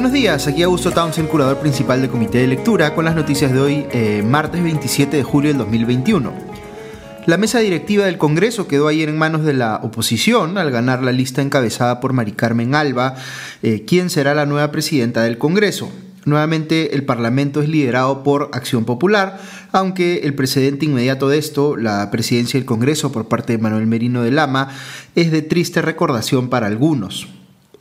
[0.00, 3.60] Buenos días, aquí Augusto Townsend, curador principal del Comité de Lectura, con las noticias de
[3.60, 6.32] hoy, eh, martes 27 de julio del 2021.
[7.26, 11.12] La mesa directiva del Congreso quedó ayer en manos de la oposición al ganar la
[11.12, 13.14] lista encabezada por Mari Carmen Alba,
[13.62, 15.92] eh, quien será la nueva presidenta del Congreso.
[16.24, 19.38] Nuevamente el Parlamento es liderado por Acción Popular,
[19.70, 24.22] aunque el precedente inmediato de esto, la presidencia del Congreso por parte de Manuel Merino
[24.22, 24.68] de Lama,
[25.14, 27.28] es de triste recordación para algunos.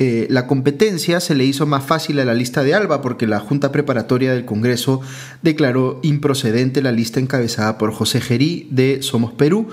[0.02, 3.41] Eh, la competencia se le hizo más fácil a la lista de Alba porque la
[3.41, 5.02] Junta Preparatoria del Congreso
[5.41, 9.67] declaró improcedente la lista encabezada por José Gerí de Somos Perú,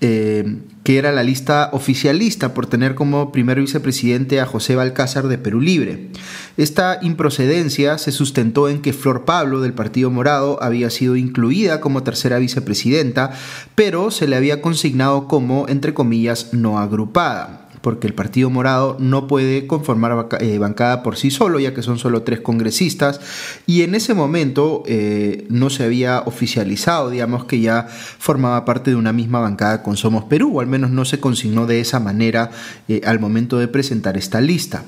[0.00, 5.38] eh, que era la lista oficialista por tener como primer vicepresidente a José Balcázar de
[5.38, 6.10] Perú Libre.
[6.56, 12.04] Esta improcedencia se sustentó en que Flor Pablo del Partido Morado había sido incluida como
[12.04, 13.32] tercera vicepresidenta,
[13.74, 19.26] pero se le había consignado como, entre comillas, no agrupada porque el Partido Morado no
[19.26, 23.20] puede conformar eh, bancada por sí solo, ya que son solo tres congresistas,
[23.66, 28.96] y en ese momento eh, no se había oficializado, digamos, que ya formaba parte de
[28.96, 32.50] una misma bancada con Somos Perú, o al menos no se consignó de esa manera
[32.88, 34.84] eh, al momento de presentar esta lista.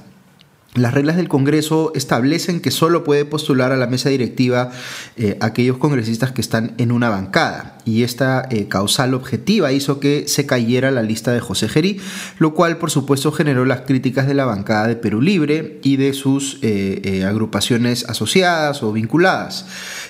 [0.74, 4.72] Las reglas del Congreso establecen que solo puede postular a la mesa directiva
[5.16, 10.26] eh, aquellos congresistas que están en una bancada y esta eh, causal objetiva hizo que
[10.26, 12.00] se cayera la lista de José Gerí,
[12.40, 16.12] lo cual por supuesto generó las críticas de la bancada de Perú Libre y de
[16.12, 19.66] sus eh, agrupaciones asociadas o vinculadas.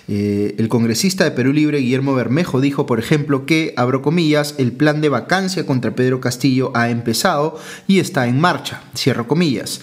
[0.09, 5.03] el congresista de Perú Libre, Guillermo Bermejo, dijo, por ejemplo, que, abro comillas, el plan
[5.03, 9.83] de vacancia contra Pedro Castillo ha empezado y está en marcha, cierro comillas.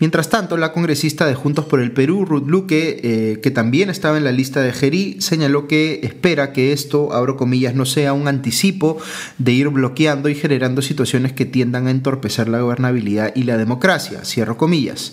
[0.00, 4.16] Mientras tanto, la congresista de Juntos por el Perú, Ruth Luque, eh, que también estaba
[4.16, 8.26] en la lista de Gerí, señaló que espera que esto, abro comillas, no sea un
[8.26, 8.96] anticipo
[9.36, 14.24] de ir bloqueando y generando situaciones que tiendan a entorpecer la gobernabilidad y la democracia,
[14.24, 15.12] cierro comillas.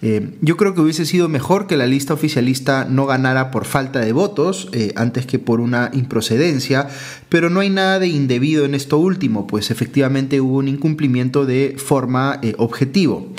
[0.00, 4.00] Eh, yo creo que hubiese sido mejor que la lista oficialista no ganara por falta
[4.00, 6.88] de votos eh, antes que por una improcedencia,
[7.28, 11.76] pero no hay nada de indebido en esto último, pues efectivamente hubo un incumplimiento de
[11.76, 13.30] forma objetivo.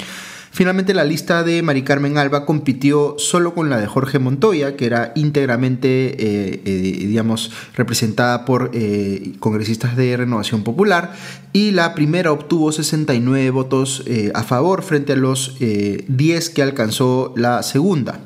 [0.55, 4.85] Finalmente la lista de Mari Carmen Alba compitió solo con la de Jorge Montoya, que
[4.85, 11.15] era íntegramente, eh, eh, digamos, representada por eh, congresistas de Renovación Popular,
[11.53, 14.03] y la primera obtuvo 69 votos
[14.35, 18.19] a favor frente a los 10 que alcanzó la segunda.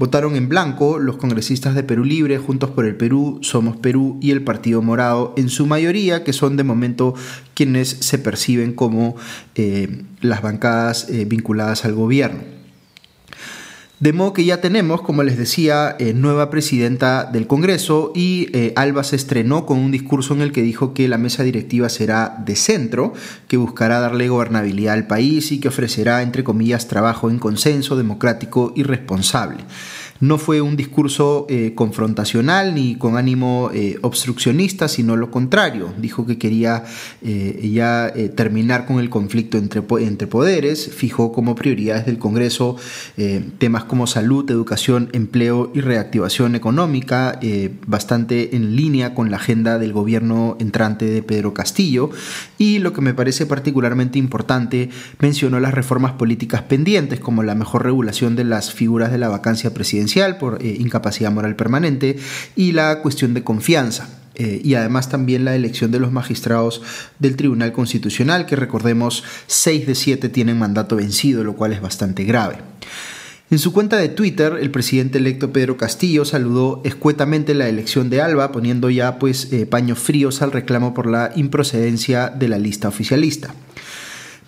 [0.00, 4.30] Votaron en blanco los congresistas de Perú Libre, Juntos por el Perú, Somos Perú y
[4.30, 7.12] el Partido Morado, en su mayoría, que son de momento
[7.52, 9.16] quienes se perciben como
[9.56, 12.59] eh, las bancadas eh, vinculadas al gobierno.
[14.00, 19.04] De modo que ya tenemos, como les decía, eh, nueva presidenta del Congreso y Alba
[19.04, 22.56] se estrenó con un discurso en el que dijo que la mesa directiva será de
[22.56, 23.12] centro,
[23.46, 28.72] que buscará darle gobernabilidad al país y que ofrecerá, entre comillas, trabajo en consenso, democrático
[28.74, 29.58] y responsable.
[30.20, 35.94] No fue un discurso eh, confrontacional ni con ánimo eh, obstruccionista, sino lo contrario.
[35.98, 36.84] Dijo que quería
[37.22, 42.76] eh, ya terminar con el conflicto entre, entre poderes, fijó como prioridades del Congreso
[43.58, 47.38] temas como salud, educación, empleo y reactivación económica,
[47.86, 52.10] bastante en línea con la agenda del gobierno entrante de Pedro Castillo.
[52.58, 57.84] Y lo que me parece particularmente importante, mencionó las reformas políticas pendientes, como la mejor
[57.84, 62.16] regulación de las figuras de la vacancia presidencial por eh, incapacidad moral permanente
[62.56, 64.08] y la cuestión de confianza.
[64.34, 66.82] Eh, y además también la elección de los magistrados
[67.18, 72.24] del Tribunal Constitucional, que recordemos 6 de 7 tienen mandato vencido, lo cual es bastante
[72.24, 72.56] grave.
[73.50, 78.22] En su cuenta de Twitter, el presidente electo Pedro Castillo saludó escuetamente la elección de
[78.22, 82.86] Alba, poniendo ya pues eh, paños fríos al reclamo por la improcedencia de la lista
[82.86, 83.54] oficialista.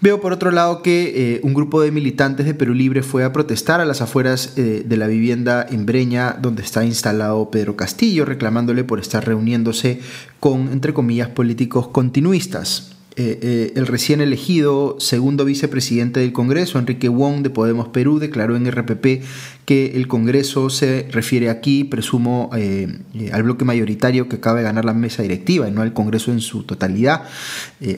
[0.03, 3.33] Veo por otro lado que eh, un grupo de militantes de Perú Libre fue a
[3.33, 8.25] protestar a las afueras eh, de la vivienda en Breña donde está instalado Pedro Castillo,
[8.25, 10.01] reclamándole por estar reuniéndose
[10.41, 12.92] con, entre comillas, políticos continuistas.
[13.15, 18.57] Eh, eh, el recién elegido segundo vicepresidente del Congreso, Enrique Wong de Podemos Perú, declaró
[18.57, 19.23] en RPP
[19.67, 23.01] que el Congreso se refiere aquí, presumo, eh,
[23.33, 26.41] al bloque mayoritario que acaba de ganar la mesa directiva y no al Congreso en
[26.41, 27.25] su totalidad.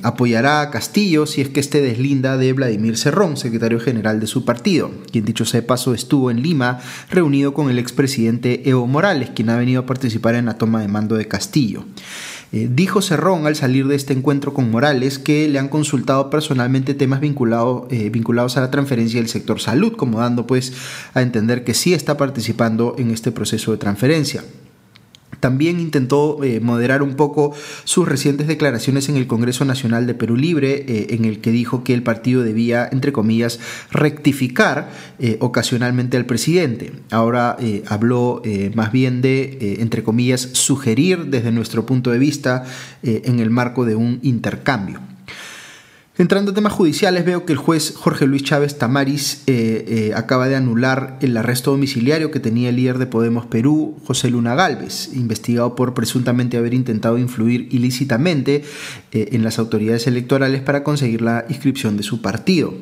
[0.03, 4.45] apoyará a Castillo si es que este deslinda de Vladimir Cerrón, secretario general de su
[4.45, 6.81] partido, quien dicho sea de paso estuvo en Lima
[7.11, 10.89] reunido con el expresidente Evo Morales, quien ha venido a participar en la toma de
[10.89, 11.85] mando de Castillo.
[12.55, 16.95] Eh, dijo Cerrón al salir de este encuentro con Morales que le han consultado personalmente
[16.95, 20.73] temas vinculados, eh, vinculados a la transferencia del sector salud, como dando pues
[21.15, 24.45] a entender que sí está participando en este proceso de transferencia.
[25.45, 27.53] También intentó eh, moderar un poco
[27.85, 31.85] sus recientes declaraciones en el Congreso Nacional de Perú Libre, eh, en el que dijo
[31.85, 33.61] que el partido debía, entre comillas,
[33.91, 36.93] rectificar eh, ocasionalmente al presidente.
[37.11, 37.59] Ahora
[37.89, 38.41] habló
[38.75, 42.65] más bien de, entre comillas, sugerir desde nuestro punto de vista
[43.03, 45.14] en el marco de un intercambio.
[46.17, 50.47] Entrando a temas judiciales, veo que el juez Jorge Luis Chávez Tamaris eh, eh, acaba
[50.47, 55.11] de anular el arresto domiciliario que tenía el líder de Podemos Perú, José Luna Galvez,
[55.13, 58.63] investigado por presuntamente haber intentado influir ilícitamente
[59.11, 62.73] eh, en las autoridades electorales para conseguir la inscripción de su partido.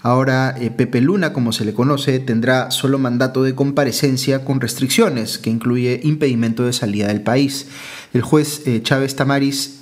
[0.00, 5.50] Ahora Pepe Luna, como se le conoce, tendrá solo mandato de comparecencia con restricciones, que
[5.50, 7.66] incluye impedimento de salida del país.
[8.14, 9.80] El juez Chávez Tamaris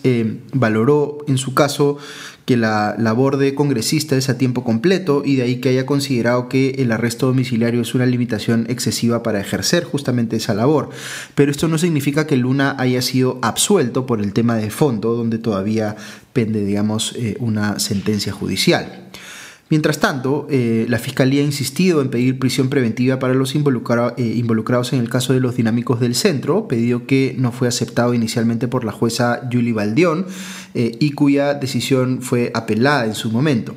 [0.52, 1.98] valoró en su caso
[2.46, 6.48] que la labor de congresista es a tiempo completo y de ahí que haya considerado
[6.48, 10.90] que el arresto domiciliario es una limitación excesiva para ejercer justamente esa labor.
[11.34, 15.38] Pero esto no significa que Luna haya sido absuelto por el tema de fondo, donde
[15.38, 15.96] todavía
[16.32, 19.08] pende, digamos, eh, una sentencia judicial.
[19.68, 24.92] Mientras tanto, eh, la Fiscalía ha insistido en pedir prisión preventiva para los eh, involucrados
[24.92, 28.84] en el caso de los dinámicos del centro, pedido que no fue aceptado inicialmente por
[28.84, 30.26] la jueza Julie Valdión
[30.74, 33.74] eh, y cuya decisión fue apelada en su momento.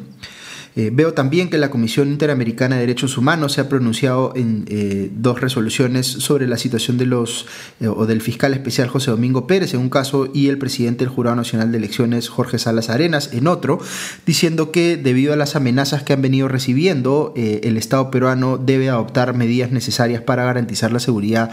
[0.80, 5.12] Eh, veo también que la Comisión Interamericana de Derechos Humanos se ha pronunciado en eh,
[5.14, 7.48] dos resoluciones sobre la situación de los
[7.82, 11.14] eh, o del fiscal especial José Domingo Pérez en un caso y el presidente del
[11.14, 13.80] Jurado Nacional de Elecciones Jorge Salas Arenas en otro,
[14.26, 19.34] diciendo que debido a las amenazas que han venido recibiendo, el Estado peruano debe adoptar
[19.34, 21.52] medidas necesarias para garantizar la seguridad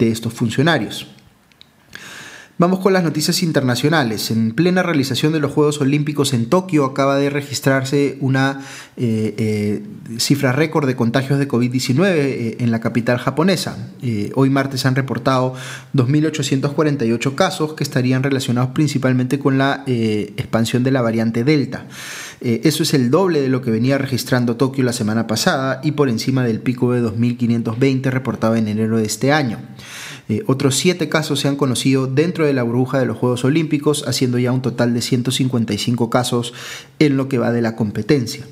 [0.00, 1.06] de estos funcionarios.
[2.56, 4.30] Vamos con las noticias internacionales.
[4.30, 8.60] En plena realización de los Juegos Olímpicos en Tokio acaba de registrarse una
[8.96, 9.82] eh, eh,
[10.18, 13.76] cifra récord de contagios de COVID-19 eh, en la capital japonesa.
[14.36, 15.54] hoy martes han reportado
[15.94, 21.88] 2.848 casos que estarían relacionados principalmente con la expansión de la variante Delta.
[22.44, 26.08] Eso es el doble de lo que venía registrando Tokio la semana pasada y por
[26.08, 29.58] encima del pico de 2.520 reportado en enero de este año.
[30.28, 34.04] Eh, otros siete casos se han conocido dentro de la burbuja de los Juegos Olímpicos,
[34.06, 36.54] haciendo ya un total de 155 casos
[36.98, 38.46] en lo que va de la competencia.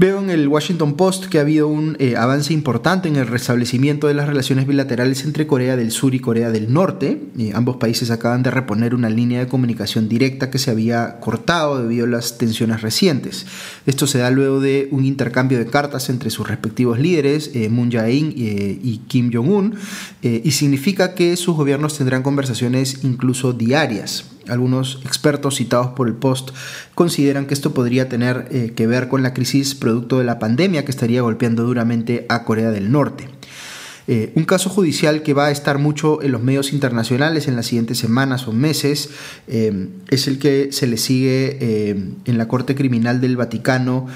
[0.00, 4.06] Veo en el Washington Post que ha habido un eh, avance importante en el restablecimiento
[4.06, 7.20] de las relaciones bilaterales entre Corea del Sur y Corea del Norte.
[7.38, 11.82] Eh, ambos países acaban de reponer una línea de comunicación directa que se había cortado
[11.82, 13.44] debido a las tensiones recientes.
[13.84, 17.90] Esto se da luego de un intercambio de cartas entre sus respectivos líderes, eh, Moon
[17.90, 19.74] Jae-in y Kim Jong-un,
[20.22, 24.24] y significa que sus gobiernos tendrán conversaciones incluso diarias.
[24.50, 26.50] Algunos expertos citados por el Post
[26.94, 30.84] consideran que esto podría tener eh, que ver con la crisis producto de la pandemia
[30.84, 33.28] que estaría golpeando duramente a Corea del Norte.
[34.08, 37.66] Eh, un caso judicial que va a estar mucho en los medios internacionales en las
[37.66, 39.10] siguientes semanas o meses
[39.46, 44.08] eh, es el que se le sigue en la Corte Criminal del Vaticano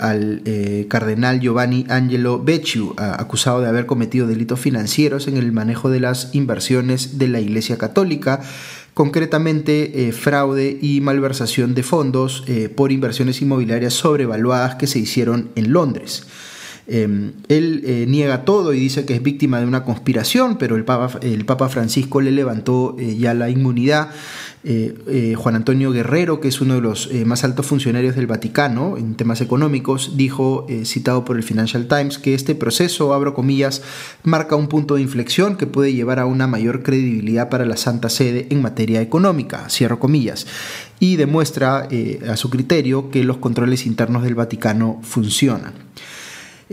[0.00, 0.42] al
[0.88, 6.34] cardenal Giovanni Angelo Becciu, acusado de haber cometido delitos financieros en el manejo de las
[6.34, 8.40] inversiones de la Iglesia Católica
[8.94, 15.50] concretamente eh, fraude y malversación de fondos eh, por inversiones inmobiliarias sobrevaluadas que se hicieron
[15.54, 16.26] en Londres.
[16.88, 20.84] Em, él eh, niega todo y dice que es víctima de una conspiración, pero el
[20.84, 24.10] Papa, el Papa Francisco le levantó ya la inmunidad
[24.64, 28.28] eh, eh, Juan Antonio Guerrero, que es uno de los eh, más altos funcionarios del
[28.28, 33.82] Vaticano en temas económicos, dijo, citado por el Financial Times, que este proceso, abro comillas,
[34.22, 38.08] marca un punto de inflexión que puede llevar a una mayor credibilidad para la Santa
[38.08, 40.46] Sede en materia económica, cierro comillas,
[41.00, 41.88] y demuestra
[42.28, 45.72] a su criterio que los controles internos del Vaticano funcionan.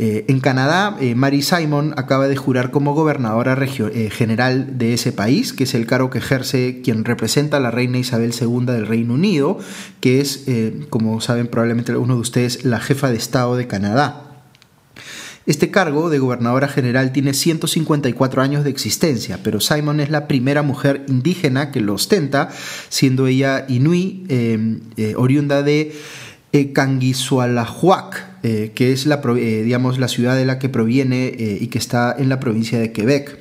[0.02, 5.12] Eh, en Canadá, eh, Mary Simon acaba de jurar como gobernadora eh, general de ese
[5.12, 8.88] país, que es el cargo que ejerce quien representa a la reina Isabel II del
[8.88, 9.60] Reino Unido,
[10.00, 10.46] que es,
[10.90, 14.24] como saben probablemente algunos de ustedes, la jefa de Estado de Canadá.
[15.46, 20.62] Este cargo de gobernadora general tiene 154 años de existencia, pero Simon es la primera
[20.62, 22.48] mujer indígena que lo ostenta,
[22.88, 24.32] siendo ella inuit,
[25.18, 25.92] oriunda de
[26.52, 31.68] Kanguisualahuac, eh, que es la, eh, digamos, la ciudad de la que proviene eh, y
[31.68, 33.39] que está en la provincia de Quebec.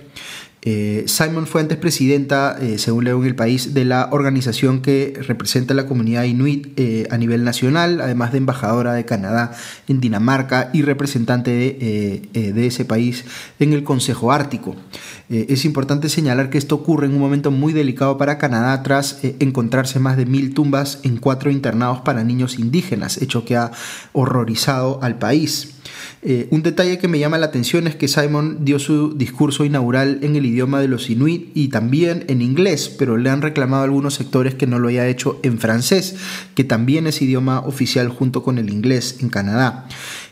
[1.06, 5.76] Simon fue antes presidenta, según leo en el país, de la organización que representa a
[5.76, 6.78] la comunidad inuit
[7.10, 9.52] a nivel nacional, además de embajadora de Canadá
[9.88, 13.24] en Dinamarca y representante de, ese país
[13.58, 14.76] en el Consejo Ártico.
[15.30, 19.22] Eh, es importante señalar que esto ocurre en un momento muy delicado para Canadá tras
[19.22, 23.70] eh, encontrarse más de mil tumbas en cuatro internados para niños indígenas, hecho que ha
[24.12, 25.74] horrorizado al país.
[26.22, 30.18] Eh, un detalle que me llama la atención es que Simon dio su discurso inaugural
[30.22, 34.14] en el idioma de los inuit y también en inglés, pero le han reclamado algunos
[34.14, 36.16] sectores que no lo haya hecho en francés,
[36.56, 39.86] que también es idioma oficial junto con el inglés en Canadá.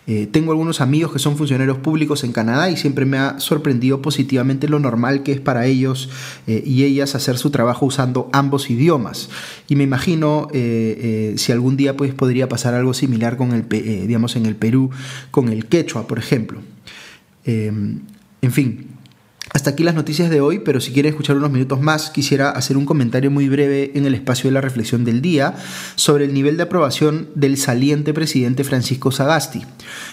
[0.07, 4.03] Eh, tengo algunos amigos que son funcionarios públicos en Canadá y siempre me ha sorprendido
[4.03, 6.09] positivamente lo normal que es para ellos
[6.47, 9.29] eh, y ellas hacer su trabajo usando ambos idiomas.
[9.69, 14.37] Y me imagino eh, si algún día pues, podría pasar algo similar con el, digamos,
[14.37, 14.91] en el Perú
[15.31, 16.61] con el quechua, por ejemplo.
[17.45, 18.03] en
[18.53, 18.96] fin,
[19.57, 22.77] hasta aquí las noticias de hoy, pero si quieren escuchar unos minutos más, quisiera hacer
[22.77, 25.55] un comentario muy breve en el espacio de la reflexión del día
[25.95, 29.63] sobre el nivel de aprobación del saliente presidente Francisco Sagasti.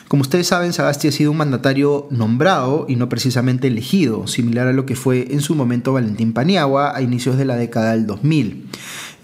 [0.08, 4.74] Como ustedes saben, Sagasti ha sido un mandatario nombrado y no precisamente elegido, similar a
[4.74, 8.70] lo que fue en su momento Valentín Paniagua a inicios de la década del 2000.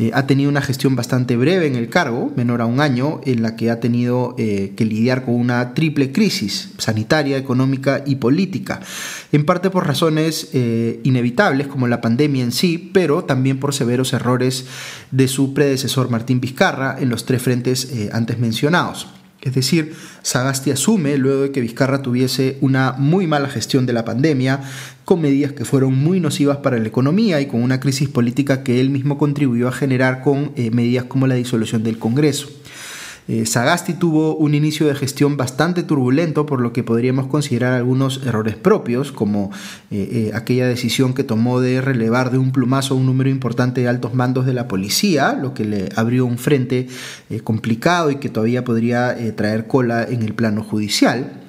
[0.01, 3.41] Eh, ha tenido una gestión bastante breve en el cargo, menor a un año, en
[3.41, 8.79] la que ha tenido eh, que lidiar con una triple crisis sanitaria, económica y política,
[9.33, 14.13] en parte por razones eh, inevitables como la pandemia en sí, pero también por severos
[14.13, 14.67] errores
[15.11, 19.07] de su predecesor Martín Vizcarra en los tres frentes antes mencionados.
[19.41, 24.03] Es decir, Sagasti asume, luego de que Vizcarra tuviese una muy mala gestión de la
[24.03, 24.61] pandemia,
[25.09, 28.79] con medidas que fueron muy nocivas para la economía y con una crisis política que
[28.79, 32.47] él mismo contribuyó a generar con eh, medidas como la disolución del Congreso.
[33.27, 38.21] Eh, Sagasti tuvo un inicio de gestión bastante turbulento, por lo que podríamos considerar algunos
[38.23, 39.49] errores propios, como
[39.89, 44.13] eh, aquella decisión que tomó de relevar de un plumazo un número importante de altos
[44.13, 46.87] mandos de la policía, lo que le abrió un frente
[47.43, 51.48] complicado y que todavía podría traer cola en el plano judicial.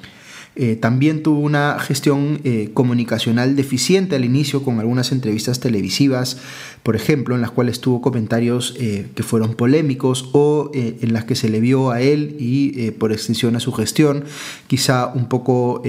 [0.57, 6.39] Eh, también tuvo una gestión eh, comunicacional deficiente al inicio con algunas entrevistas televisivas,
[6.83, 11.37] por ejemplo, en las cuales tuvo comentarios eh, que fueron polémicos o en las que
[11.37, 14.25] se le vio a él y por extensión a su gestión
[14.67, 15.83] quizá un poco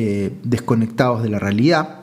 [0.43, 2.00] desconectados de la realidad.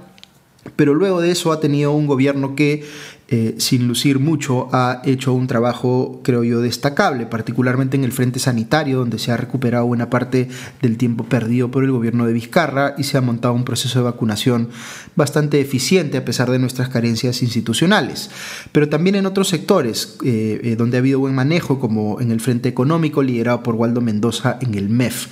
[0.77, 2.85] Pero luego de eso ha tenido un gobierno que
[3.31, 8.39] eh, sin lucir mucho, ha hecho un trabajo, creo yo, destacable, particularmente en el frente
[8.39, 10.49] sanitario, donde se ha recuperado buena parte
[10.81, 14.07] del tiempo perdido por el gobierno de Vizcarra y se ha montado un proceso de
[14.07, 14.71] vacunación
[15.15, 18.31] bastante eficiente a pesar de nuestras carencias institucionales.
[18.73, 22.41] Pero también en otros sectores, eh, eh, donde ha habido buen manejo, como en el
[22.41, 25.27] frente económico, liderado por Waldo Mendoza en el MEF.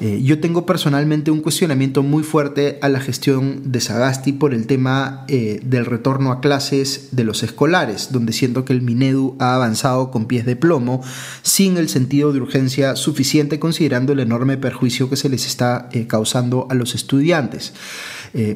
[0.00, 4.68] Eh, yo tengo personalmente un cuestionamiento muy fuerte a la gestión de Sagasti por el
[4.68, 9.56] tema eh, del retorno a clases de los escolares, donde siento que el Minedu ha
[9.56, 11.02] avanzado con pies de plomo
[11.42, 16.06] sin el sentido de urgencia suficiente considerando el enorme perjuicio que se les está eh,
[16.06, 17.72] causando a los estudiantes.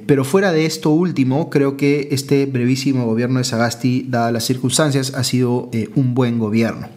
[0.07, 5.15] pero fuera de esto último, creo que este brevísimo gobierno de Sagasti, dadas las circunstancias,
[5.15, 6.89] ha sido un buen gobierno.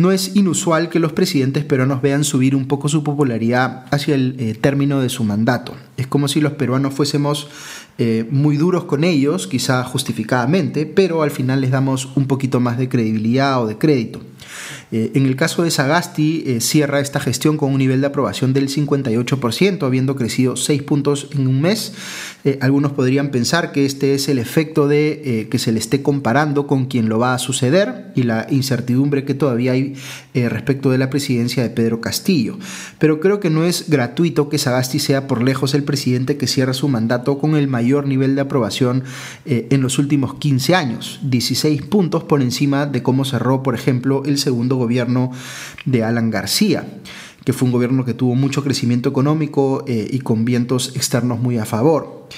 [0.00, 4.34] No es inusual que los presidentes peruanos vean subir un poco su popularidad hacia el
[4.38, 5.74] eh, término de su mandato.
[5.98, 7.48] Es como si los peruanos fuésemos
[7.98, 12.78] eh, muy duros con ellos, quizá justificadamente, pero al final les damos un poquito más
[12.78, 14.22] de credibilidad o de crédito.
[14.92, 18.52] Eh, en el caso de Sagasti, eh, cierra esta gestión con un nivel de aprobación
[18.52, 21.92] del 58%, habiendo crecido 6 puntos en un mes.
[22.44, 26.66] Eh, algunos podrían pensar que este es el efecto de que se le esté comparando
[26.66, 29.94] con quien lo va a suceder y la incertidumbre que todavía hay
[30.34, 32.58] respecto de la presidencia de Pedro Castillo.
[32.98, 36.72] Pero creo que no es gratuito que Sagasti sea por lejos el presidente que cierra
[36.72, 39.04] su mandato con el mayor nivel de aprobación
[39.44, 44.38] en los últimos 15 años, 16 puntos por encima de cómo cerró, por ejemplo, el
[44.38, 45.32] segundo gobierno
[45.84, 46.84] de Alan García
[47.44, 51.58] que fue un gobierno que tuvo mucho crecimiento económico eh, y con vientos externos muy
[51.58, 52.28] a favor.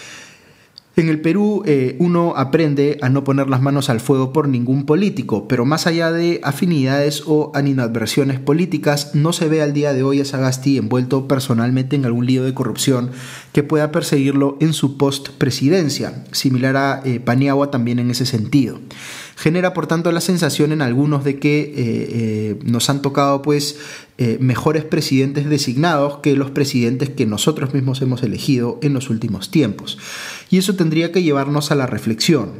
[0.94, 4.84] En el Perú eh, uno aprende a no poner las manos al fuego por ningún
[4.84, 10.02] político, pero más allá de afinidades o animadversiones políticas, no se ve al día de
[10.02, 13.10] hoy a Sagasti envuelto personalmente en algún lío de corrupción
[13.52, 18.78] que pueda perseguirlo en su post-presidencia, similar a eh, Paniagua también en ese sentido
[19.34, 23.76] genera por tanto la sensación en algunos de que eh, eh, nos han tocado pues
[24.38, 29.98] mejores presidentes designados que los presidentes que nosotros mismos hemos elegido en los últimos tiempos.
[30.52, 32.50] Y eso tendría que llevarnos a la reflexión.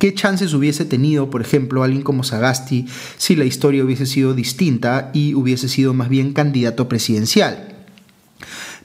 [0.00, 2.86] ¿Qué chances hubiese tenido, por ejemplo, alguien como Sagasti
[3.16, 7.72] si la historia hubiese sido distinta y hubiese sido más bien candidato presidencial?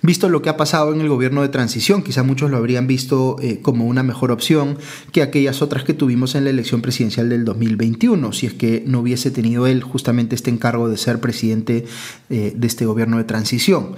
[0.04, 3.38] Visto lo que ha pasado en el gobierno de transición, quizá muchos lo habrían visto
[3.42, 4.78] eh, como una mejor opción
[5.12, 9.00] que aquellas otras que tuvimos en la elección presidencial del 2021, si es que no
[9.00, 11.86] hubiese tenido él justamente este encargo de ser presidente
[12.30, 13.96] eh, de este gobierno de transición.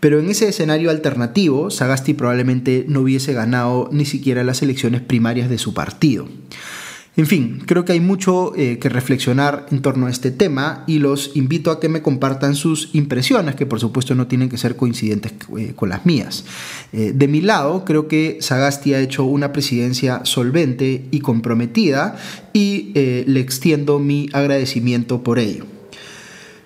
[0.00, 5.48] Pero en ese escenario alternativo, Sagasti probablemente no hubiese ganado ni siquiera las elecciones primarias
[5.48, 6.28] de su partido.
[7.16, 10.98] En fin, creo que hay mucho eh, que reflexionar en torno a este tema y
[10.98, 14.76] los invito a que me compartan sus impresiones, que por supuesto no tienen que ser
[14.76, 16.44] coincidentes eh, con las mías.
[16.92, 22.16] Eh, de mi lado, creo que Sagasti ha hecho una presidencia solvente y comprometida
[22.52, 25.75] y le extiendo mi agradecimiento por ello.